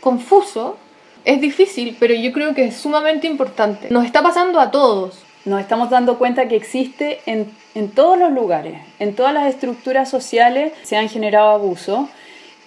[0.00, 0.76] confuso.
[1.24, 3.88] Es difícil, pero yo creo que es sumamente importante.
[3.90, 5.22] Nos está pasando a todos.
[5.44, 10.10] Nos estamos dando cuenta que existe en, en todos los lugares, en todas las estructuras
[10.10, 12.00] sociales se han generado abusos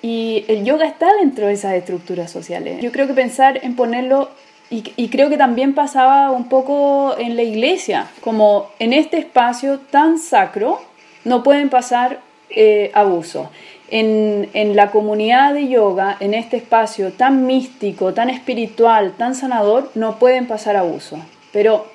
[0.01, 2.81] y el yoga está dentro de esas estructuras sociales.
[2.81, 4.29] Yo creo que pensar en ponerlo,
[4.69, 9.79] y, y creo que también pasaba un poco en la iglesia, como en este espacio
[9.79, 10.81] tan sacro
[11.23, 13.47] no pueden pasar eh, abusos.
[13.89, 19.91] En, en la comunidad de yoga, en este espacio tan místico, tan espiritual, tan sanador,
[19.95, 21.19] no pueden pasar abusos.
[21.51, 21.87] Pero,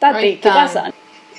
[0.00, 0.92] Tati, ¿qué pasa?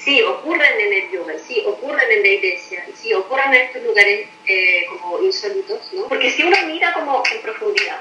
[0.09, 4.27] Sí, ocurren en el yoga, sí, ocurren en la iglesia, sí, ocurren en estos lugares
[4.47, 6.07] eh, como insólitos, ¿no?
[6.07, 7.99] Porque si uno mira como en profundidad,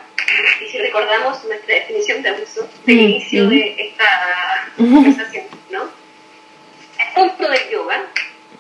[0.59, 3.49] y si recordamos nuestra definición de abuso del Mm, inicio mm.
[3.51, 5.91] de esta conversación, ¿no?
[6.99, 8.07] El mundo del yoga,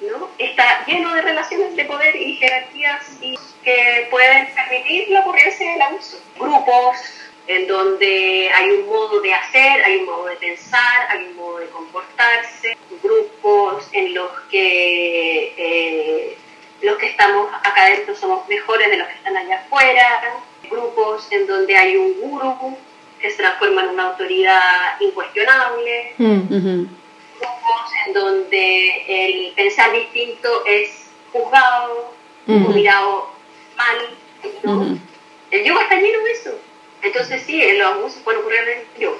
[0.02, 0.28] ¿no?
[0.36, 3.34] Está lleno de relaciones de poder y jerarquías y
[3.64, 6.20] que pueden permitir la ocurrencia del abuso.
[6.38, 6.98] Grupos
[7.48, 11.58] en donde hay un modo de hacer, hay un modo de pensar, hay un modo
[11.58, 16.38] de comportarse, grupos en los que eh,
[16.82, 21.46] los que estamos acá adentro somos mejores de los que están allá afuera, grupos en
[21.46, 22.76] donde hay un gurú
[23.18, 32.12] que se transforma en una autoridad incuestionable, grupos en donde el pensar distinto es juzgado
[32.46, 33.30] o mirado
[33.74, 34.16] mal.
[34.62, 34.72] ¿no?
[34.72, 34.98] Ujú.
[35.50, 36.58] El yoga está lleno de eso.
[37.02, 39.18] Entonces sí, los abusos pueden ocurrir en el yoga.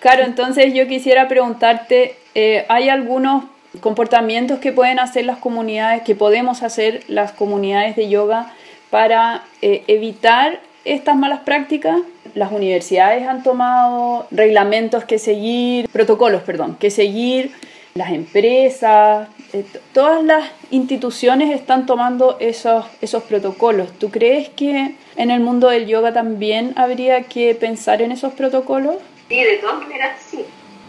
[0.00, 3.44] Claro, entonces yo quisiera preguntarte, eh, ¿hay algunos
[3.80, 8.54] comportamientos que pueden hacer las comunidades, que podemos hacer las comunidades de yoga
[8.90, 12.00] para eh, evitar estas malas prácticas?
[12.34, 17.52] Las universidades han tomado reglamentos que seguir, protocolos, perdón, que seguir,
[17.96, 23.90] las empresas, eh, todas las instituciones están tomando esos, esos protocolos.
[23.98, 28.96] ¿Tú crees que en el mundo del yoga también habría que pensar en esos protocolos?
[29.28, 30.44] Sí, de todas maneras sí.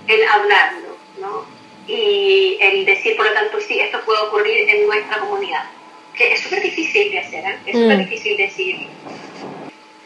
[0.07, 0.89] El hablarlo,
[1.21, 1.45] ¿no?
[1.87, 5.63] Y el decir, por lo tanto, sí, esto puede ocurrir en nuestra comunidad.
[6.13, 7.55] Que es súper difícil de hacer, ¿eh?
[7.65, 7.81] Es Mm.
[7.83, 8.87] súper difícil decir.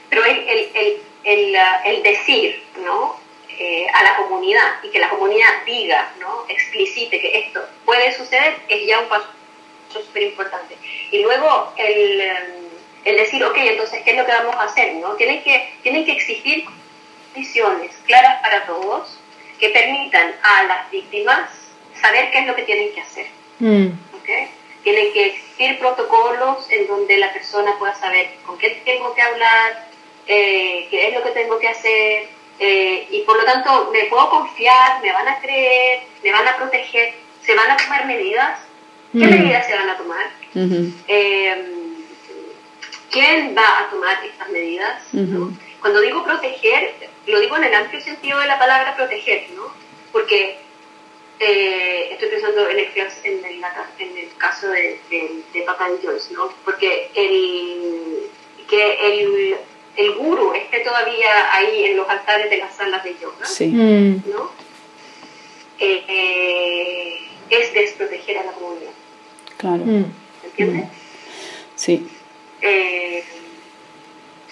[0.09, 3.15] Pero el, el, el, el, ah, el decir, ¿no?
[3.63, 6.45] Eh, a la comunidad y que la comunidad diga, ¿no?
[6.50, 9.28] Explicite que esto puede suceder es ya un paso
[9.88, 10.76] súper importante.
[11.12, 12.36] Y luego el, em,
[13.06, 14.95] el decir, ok, entonces, ¿qué es lo que vamos a hacer?
[14.95, 15.13] ¿no?
[15.13, 16.65] Tienen, que, tienen que exigir
[17.34, 19.19] condiciones claras para todos
[19.60, 21.52] que permitan a las víctimas
[22.02, 23.28] saber qué es lo que tienen que hacer.
[23.60, 23.89] Mm.
[24.15, 24.30] ¿ok?
[24.82, 29.88] Tienen que existir protocolos en donde la persona pueda saber con qué tengo que hablar,
[30.26, 34.30] eh, qué es lo que tengo que hacer, eh, y por lo tanto me puedo
[34.30, 38.60] confiar, me van a creer, me van a proteger, se van a tomar medidas.
[39.12, 39.30] ¿Qué Mm.
[39.30, 40.26] medidas se van a tomar?
[41.08, 41.65] Eh,
[43.10, 45.04] ¿Quién va a tomar estas medidas?
[45.82, 46.93] Cuando digo proteger,
[47.26, 49.63] lo digo en el amplio sentido de la palabra proteger, ¿no?
[50.13, 50.58] Porque
[51.39, 52.88] eh, estoy pensando en el,
[53.24, 53.63] en el,
[54.00, 56.54] en el caso de, de, de Papa Joyce, ¿no?
[56.63, 58.30] Porque el,
[58.69, 59.58] que el,
[59.97, 63.67] el guru esté todavía ahí en los altares de las salas de yoga, Sí.
[63.67, 64.23] Mm.
[64.32, 64.51] ¿no?
[65.80, 68.91] Eh, eh, es desproteger a la comunidad,
[69.58, 69.84] Claro.
[69.86, 70.06] Mm.
[70.43, 70.86] ¿entiendes?
[71.75, 72.08] Sí.
[72.62, 73.23] Eh,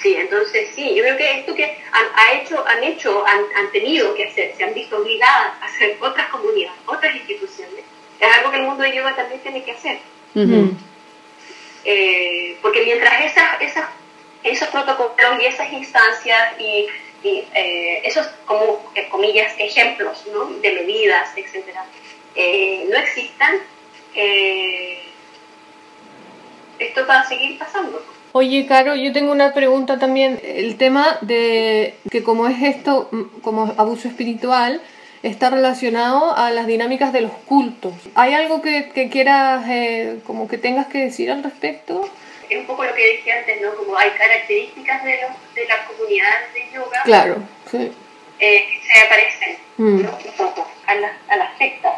[0.02, 3.70] Sí, entonces sí, yo creo que esto que han, ha hecho, han hecho, han, han,
[3.74, 7.84] tenido que hacer, se han visto obligadas a hacer otras comunidades, otras instituciones,
[8.18, 10.00] es algo que el mundo de yoga también tiene que hacer.
[11.84, 13.90] eh, porque mientras esas, esas,
[14.44, 16.88] esos protocolos y esas instancias y,
[17.24, 20.46] y eh, esos, como, eh, comillas, ejemplos ¿no?
[20.46, 21.86] de medidas, etcétera,
[22.36, 23.56] eh, no existan,
[26.80, 28.02] esto va a seguir pasando.
[28.32, 30.40] Oye, Caro, yo tengo una pregunta también.
[30.44, 33.10] El tema de que como es esto,
[33.42, 34.82] como abuso espiritual,
[35.24, 37.94] está relacionado a las dinámicas de los cultos.
[38.16, 39.66] ¿Hay algo que, que quieras,
[40.26, 42.10] como que tengas que decir al respecto?
[42.50, 43.76] Es un poco lo que dije antes, ¿no?
[43.76, 47.02] Como hay características de, los, de las comunidades de yoga.
[47.04, 47.38] Claro,
[47.70, 47.92] sí.
[48.40, 50.02] Eh, se aparecen mm.
[50.04, 50.18] ¿no?
[50.26, 51.94] un poco a las, a las sectas,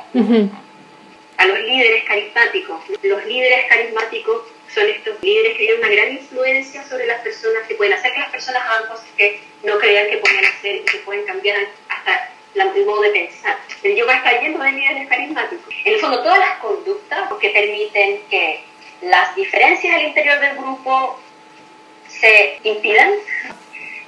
[1.37, 2.81] a los líderes carismáticos.
[3.03, 4.41] Los líderes carismáticos
[4.73, 8.19] son estos líderes que tienen una gran influencia sobre las personas, que pueden hacer que
[8.19, 11.57] las personas hagan cosas que no creían que podían hacer y que pueden cambiar
[11.89, 13.57] hasta el modo de pensar.
[13.83, 15.73] El yoga está lleno de líderes carismáticos.
[15.85, 18.63] En el fondo, todas las conductas que permiten que
[19.01, 21.19] las diferencias al interior del grupo
[22.07, 23.11] se impidan.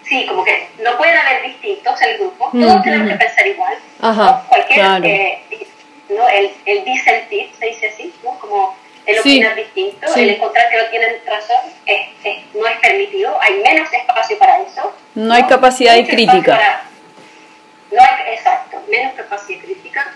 [0.04, 3.74] Sí, como que no pueden haber distintos en el grupo, todos tenemos que pensar igual.
[4.02, 5.06] Ajá, Cualquier, claro.
[5.06, 5.42] eh,
[6.10, 6.28] ¿no?
[6.28, 8.38] el, el disentir, se dice así, ¿no?
[8.38, 8.76] como
[9.06, 10.22] el opinar sí, distinto, sí.
[10.22, 14.62] el encontrar que no tienen razón, es, es, no es permitido, hay menos espacio para
[14.62, 14.94] eso.
[15.16, 15.34] No, ¿no?
[15.34, 16.52] hay capacidad de crítica.
[16.58, 16.84] Para,
[17.92, 20.14] no hay, exacto, menos capacidad crítica,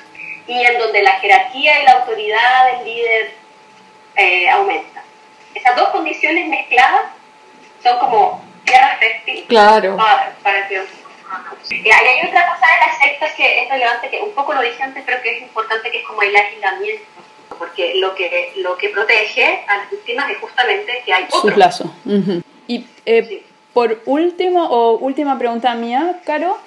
[0.48, 3.32] y en donde la jerarquía y la autoridad del líder
[4.18, 5.04] eh, aumenta.
[5.54, 7.12] Esas dos condiciones mezcladas
[7.84, 9.96] son como tierra fértil claro.
[9.96, 10.82] para, para que
[11.70, 14.82] y hay otra cosa de las sectas que es relevante, que un poco lo dije
[14.82, 17.04] antes, pero que es importante, que es como el aislamiento
[17.58, 21.50] porque lo que, lo que protege a las víctimas es justamente que hay otro.
[22.06, 22.44] Uh -huh.
[22.68, 23.44] Y eh, sí.
[23.74, 26.58] por último, o última pregunta mía, Caro,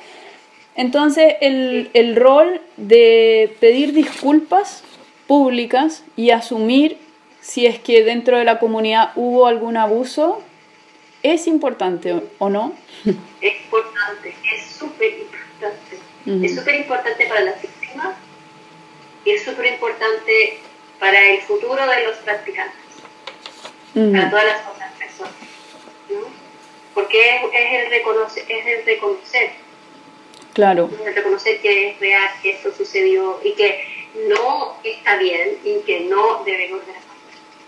[0.74, 4.82] entonces el rol de pedir disculpas
[5.26, 6.98] públicas y asumir
[7.40, 10.42] si es que dentro de la comunidad hubo algún abuso,
[11.22, 12.74] ¿es importante o no?
[13.40, 15.98] Es importante, es súper importante.
[16.26, 16.44] Uh -huh.
[16.44, 18.16] Es súper importante para las víctimas
[19.24, 20.58] y es súper importante
[20.98, 22.78] para el futuro de los practicantes,
[23.94, 25.32] para todas las otras personas.
[26.10, 26.20] ¿no?
[26.94, 29.50] Porque es, es, el reconocer, es el reconocer.
[30.52, 30.90] Claro.
[31.06, 33.84] El reconocer que es real, que esto sucedió y que
[34.28, 37.09] no está bien y que no debe volver a pasar.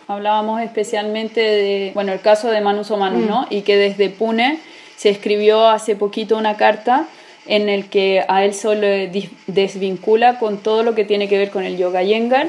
[0.08, 3.28] Hablábamos especialmente de, bueno, el caso de Manus o Manus, mm.
[3.28, 3.46] ¿no?
[3.50, 4.58] Y que desde Pune
[4.96, 7.06] se escribió hace poquito una carta
[7.46, 8.86] en el que a él solo
[9.46, 12.48] desvincula con todo lo que tiene que ver con el yoga yengar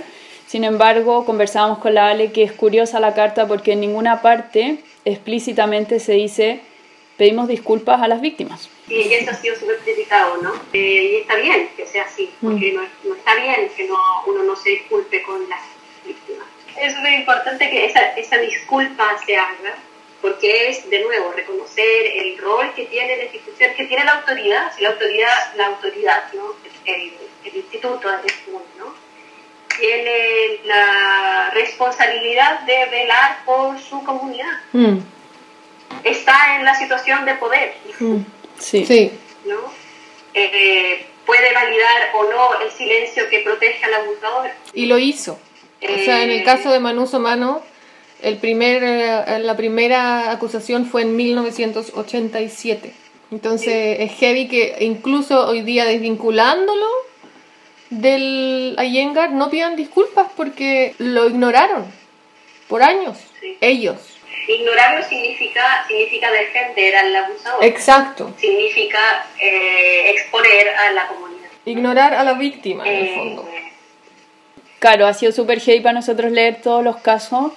[0.54, 4.78] sin embargo, conversábamos con la Ale que es curiosa la carta porque en ninguna parte
[5.04, 6.60] explícitamente se dice
[7.18, 8.70] pedimos disculpas a las víctimas.
[8.88, 10.54] Sí, y eso ha sido súper criticado, ¿no?
[10.74, 12.76] Eh, y está bien que sea así, porque mm.
[12.76, 13.96] no, no, está bien que no,
[14.28, 15.73] uno no se disculpe con las víctimas.
[16.78, 19.76] Es súper importante que esa, esa disculpa se haga,
[20.22, 24.72] porque es, de nuevo, reconocer el rol que tiene la institución, que tiene la autoridad,
[24.76, 26.54] si la autoridad, la autoridad, ¿no?
[26.86, 27.14] El,
[27.46, 28.34] el instituto de
[28.78, 28.94] ¿no?
[29.80, 34.52] tiene la responsabilidad de velar por su comunidad.
[34.72, 35.00] Mm.
[36.04, 37.76] Está en la situación de poder.
[38.00, 38.20] Mm.
[38.60, 38.86] Sí.
[38.86, 39.12] sí.
[39.46, 39.72] ¿no?
[40.34, 44.52] Eh, puede validar o no el silencio que protege al abusador.
[44.74, 45.40] Y lo hizo.
[45.84, 47.62] Eh, o sea, en el caso de Manuso Mano,
[48.22, 52.94] el primer, eh, la primera acusación fue en 1987.
[53.32, 54.04] Entonces sí.
[54.04, 56.88] es heavy que incluso hoy día desvinculándolo
[57.90, 61.86] del Iyengar no pidan disculpas porque lo ignoraron
[62.68, 63.58] por años, sí.
[63.62, 63.98] ellos.
[64.48, 67.64] Ignorarlo significa, significa defender al abusador.
[67.64, 68.34] Exacto.
[68.38, 71.50] Significa eh, exponer a la comunidad.
[71.66, 73.50] Ignorar a la víctima, en eh, el fondo.
[74.84, 77.54] Claro, ha sido súper heavy para nosotros leer todos los casos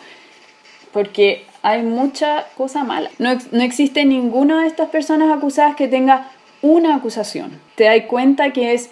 [0.93, 3.11] porque hay mucha cosa mala.
[3.19, 6.31] No, no existe ninguna de estas personas acusadas que tenga
[6.63, 7.61] una acusación.
[7.75, 8.91] Te das cuenta que es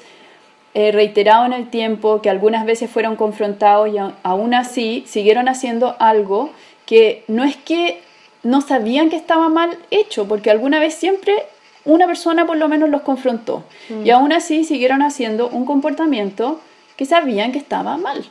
[0.75, 5.95] eh, reiterado en el tiempo, que algunas veces fueron confrontados y aún así siguieron haciendo
[6.01, 6.51] algo
[6.87, 8.01] que no es que
[8.43, 11.35] no sabían que estaba mal hecho, porque alguna vez siempre
[11.85, 14.05] una persona por lo menos los confrontó mm.
[14.05, 16.61] y aún así siguieron haciendo un comportamiento
[16.97, 18.25] que sabían que estaba mal.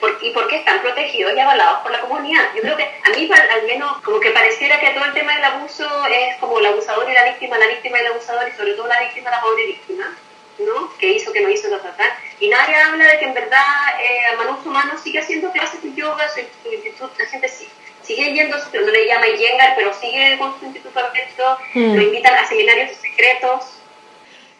[0.00, 2.44] ¿Por, ¿Y por qué están protegidos y avalados por la comunidad?
[2.54, 5.44] Yo creo que a mí al menos como que pareciera que todo el tema del
[5.44, 8.74] abuso es como el abusador y la víctima, la víctima y el abusador y sobre
[8.74, 10.16] todo la víctima, la pobre víctima
[10.60, 10.96] ¿no?
[10.98, 12.16] que hizo, que no hizo, ta, ta.
[12.38, 13.64] Y nadie habla de que en verdad
[14.00, 17.68] eh, Manus Humano sigue haciendo clases de yoga, su, su instituto, la gente sí,
[18.02, 21.94] sigue yendo, no le llama Yengar, pero sigue con su instituto abierto, Mm.
[21.96, 23.77] lo invitan a seminarios secretos.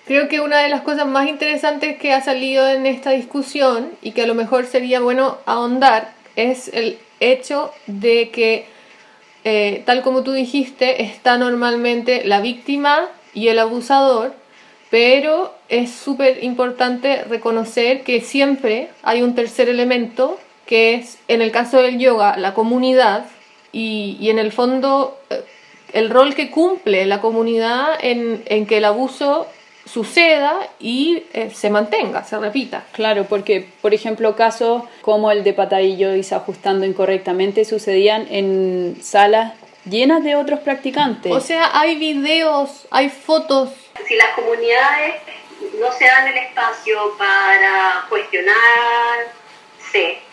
[0.09, 4.13] Creo que una de las cosas más interesantes que ha salido en esta discusión y
[4.13, 8.65] que a lo mejor sería bueno ahondar es el hecho de que,
[9.45, 14.33] eh, tal como tú dijiste, está normalmente la víctima y el abusador,
[14.89, 21.53] pero es súper importante reconocer que siempre hay un tercer elemento, que es, en el
[21.53, 23.27] caso del yoga, la comunidad,
[23.73, 25.43] y, y en el fondo eh,
[25.93, 29.47] el rol que cumple la comunidad en, en que el abuso
[29.89, 32.85] suceda y eh, se mantenga, se repita.
[32.93, 38.99] Claro, porque, por ejemplo, casos como el de Patadillo y se ajustando incorrectamente sucedían en
[39.03, 41.33] salas llenas de otros practicantes.
[41.33, 43.71] O sea, hay videos, hay fotos.
[44.07, 45.15] Si las comunidades
[45.81, 48.59] no se dan el espacio para cuestionarse,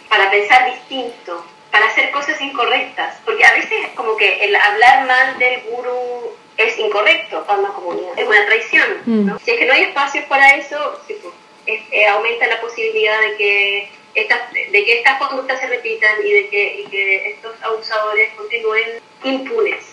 [0.09, 5.39] para pensar distinto, para hacer cosas incorrectas, porque a veces como que el hablar mal
[5.39, 9.01] del gurú es incorrecto para una comunidad, es una traición.
[9.05, 9.39] ¿no?
[9.39, 11.33] Si es que no hay espacios para eso, sí, pues,
[11.65, 16.31] es- eh, aumenta la posibilidad de que estas, de que estas conductas se repitan y
[16.31, 19.83] de que, y que estos abusadores continúen impunes.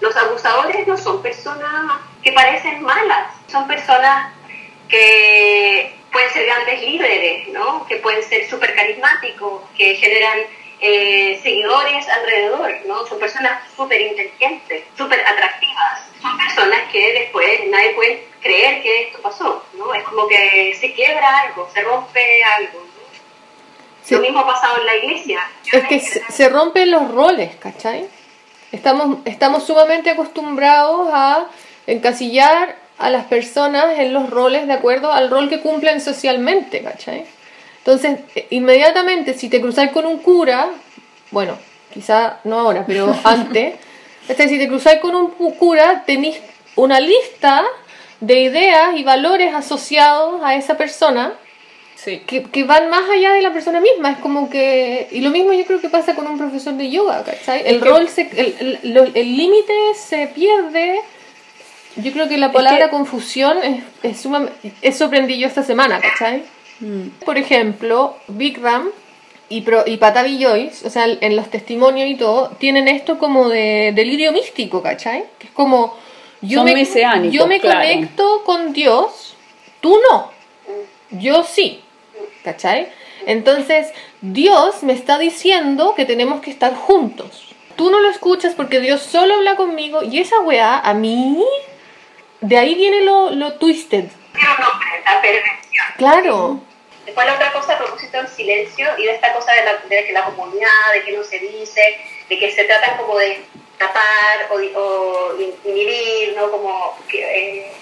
[0.00, 4.32] Los abusadores no son personas que parecen malas, son personas
[4.88, 7.86] que pueden ser grandes líderes, ¿no?
[7.86, 10.38] que pueden ser súper carismáticos, que generan
[10.80, 13.06] eh, seguidores alrededor, ¿no?
[13.06, 15.47] son personas súper inteligentes, súper atractivas,
[17.68, 19.94] nadie puede creer que esto pasó, ¿no?
[19.94, 22.80] es como que se quiebra algo, se rompe algo.
[22.80, 22.88] ¿no?
[24.02, 24.14] Sí.
[24.14, 25.40] Lo mismo ha pasado en la iglesia.
[25.72, 28.06] Es que se, rompen los roles, ¿cachai?
[28.72, 31.46] Estamos, estamos sumamente acostumbrados a
[31.86, 37.24] encasillar a las personas en los roles de acuerdo al rol que cumplen socialmente, ¿cachai?
[37.78, 40.68] Entonces, eh, inmediatamente, si te cruzáis con un cura,
[41.30, 41.58] bueno,
[41.92, 43.76] quizá no ahora, pero antes,
[44.28, 46.38] este, si te cruzáis con un cura, tenéis
[46.78, 47.64] una lista
[48.20, 51.34] de ideas y valores asociados a esa persona
[51.94, 52.22] sí.
[52.26, 54.10] que, que van más allá de la persona misma.
[54.12, 55.08] Es como que.
[55.10, 57.60] Y lo mismo yo creo que pasa con un profesor de yoga, ¿cachai?
[57.66, 61.00] El Es que- rol, se, el el- lo- el límite se pierde.
[61.96, 64.72] Yo creo que la palabra que- confusión es, es sumamente.
[64.82, 66.42] Eso aprendí yo esta semana, ¿cachai?
[66.80, 67.08] Mm.
[67.24, 68.88] Por ejemplo, Bikram
[69.48, 73.48] y, Pro, y Patavi Joyce, o sea, en los testimonios y todo, tienen esto como
[73.48, 75.24] de delirio místico, ¿cachai?
[75.38, 75.96] Que es como.
[76.40, 77.80] Yo Son me, mesiánicos, yo me claro.
[77.80, 79.36] conecto con Dios,
[79.80, 80.30] tú no.
[81.10, 81.82] Yo sí.
[82.44, 82.88] ¿Cachai?
[83.26, 87.54] Entonces, Dios me está diciendo que tenemos que estar juntos.
[87.76, 91.44] Tú no lo escuchas porque Dios solo habla conmigo y esa weá, a mí,
[92.40, 94.06] de ahí viene lo, lo twisted.
[95.96, 96.60] Claro.
[97.04, 100.06] Después la otra cosa a propósito del silencio y de esta cosa de, la, de
[100.06, 101.80] que la comunidad, de que no se dice,
[102.28, 103.44] de que se tratan como de
[103.78, 106.50] tapar o, o in- inhibir, ¿no?
[106.50, 107.72] Como que, eh,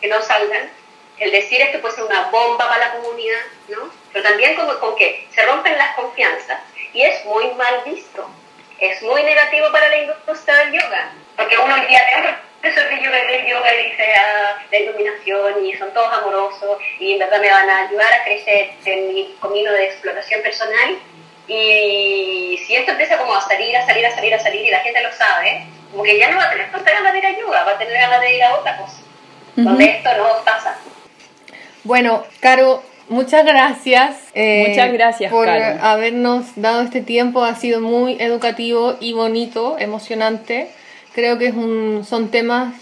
[0.00, 0.70] que no salgan.
[1.18, 3.90] El decir es que puede ser una bomba para la comunidad, ¿no?
[4.12, 6.60] Pero también como con que se rompen las confianzas
[6.92, 8.28] y es muy mal visto.
[8.78, 11.12] Es muy negativo para la industria del yoga.
[11.36, 14.78] Porque uno hoy día ve a profesor de yoga, del yoga y dice ah, la
[14.78, 19.08] iluminación y son todos amorosos y en verdad me van a ayudar a crecer en
[19.08, 20.98] mi camino de exploración personal.
[21.48, 24.80] Y si esto empieza como a salir, a salir, a salir, a salir y la
[24.80, 27.38] gente lo sabe, como que ya no va a tener tanta ganas de ir a
[27.38, 28.96] yoga, va a tener ganas de ir a otra cosa.
[29.54, 30.76] Donde esto no pasa.
[31.84, 34.16] Bueno, Caro, muchas gracias.
[34.34, 37.42] eh, Muchas gracias, por habernos dado este tiempo.
[37.44, 40.68] Ha sido muy educativo y bonito, emocionante.
[41.14, 42.74] Creo que es un, son temas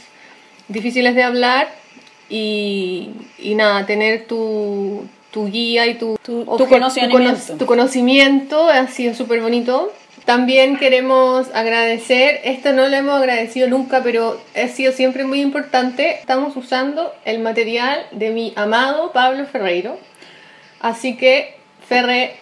[0.69, 1.69] difíciles de hablar
[2.29, 7.12] y, y nada, tener tu, tu guía y tu, Tu- tu conocimiento.
[7.18, 9.93] cono- tu conocimiento ha sido súper bonito.
[10.24, 16.12] También queremos agradecer, esto no lo hemos agradecido nunca, pero ha sido siempre muy importante.
[16.20, 19.99] Estamos usando el material de mi amado Pablo Ferreiro.
[20.80, 21.57] Así que,
[21.87, 22.37] Ferre,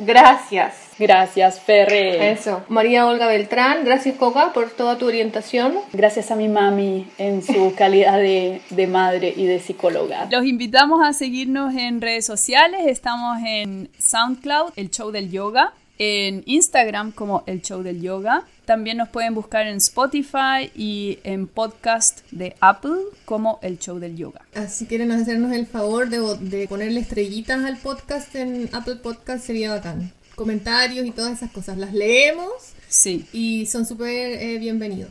[0.00, 0.85] gracias.
[0.98, 2.32] Gracias, Ferre.
[2.32, 2.64] Eso.
[2.68, 5.74] María Olga Beltrán, gracias Coca por toda tu orientación.
[5.92, 10.28] Gracias a mi mami en su calidad de, de madre y de psicóloga.
[10.30, 12.80] Los invitamos a seguirnos en redes sociales.
[12.86, 18.44] Estamos en SoundCloud, el show del yoga, en Instagram como el show del yoga.
[18.64, 24.16] También nos pueden buscar en Spotify y en podcast de Apple como el show del
[24.16, 24.40] yoga.
[24.68, 29.70] Si quieren hacernos el favor de, de ponerle estrellitas al podcast en Apple Podcast sería
[29.70, 30.12] bacán.
[30.36, 32.52] Comentarios y todas esas cosas las leemos
[32.88, 33.24] Sí.
[33.32, 34.10] y son súper
[34.40, 35.10] eh, bienvenidos.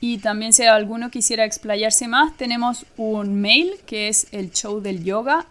[0.00, 5.04] Y también si alguno quisiera explayarse más, tenemos un mail que es el show del
[5.04, 5.46] yoga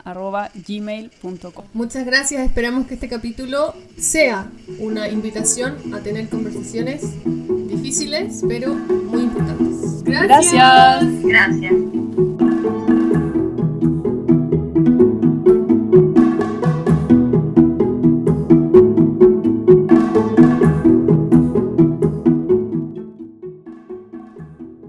[0.67, 1.65] gmail.com.
[1.73, 4.49] Muchas gracias, esperamos que este capítulo sea
[4.79, 7.01] una invitación a tener conversaciones
[7.67, 10.03] difíciles pero muy importantes.
[10.03, 11.21] Gracias.
[11.23, 11.73] Gracias.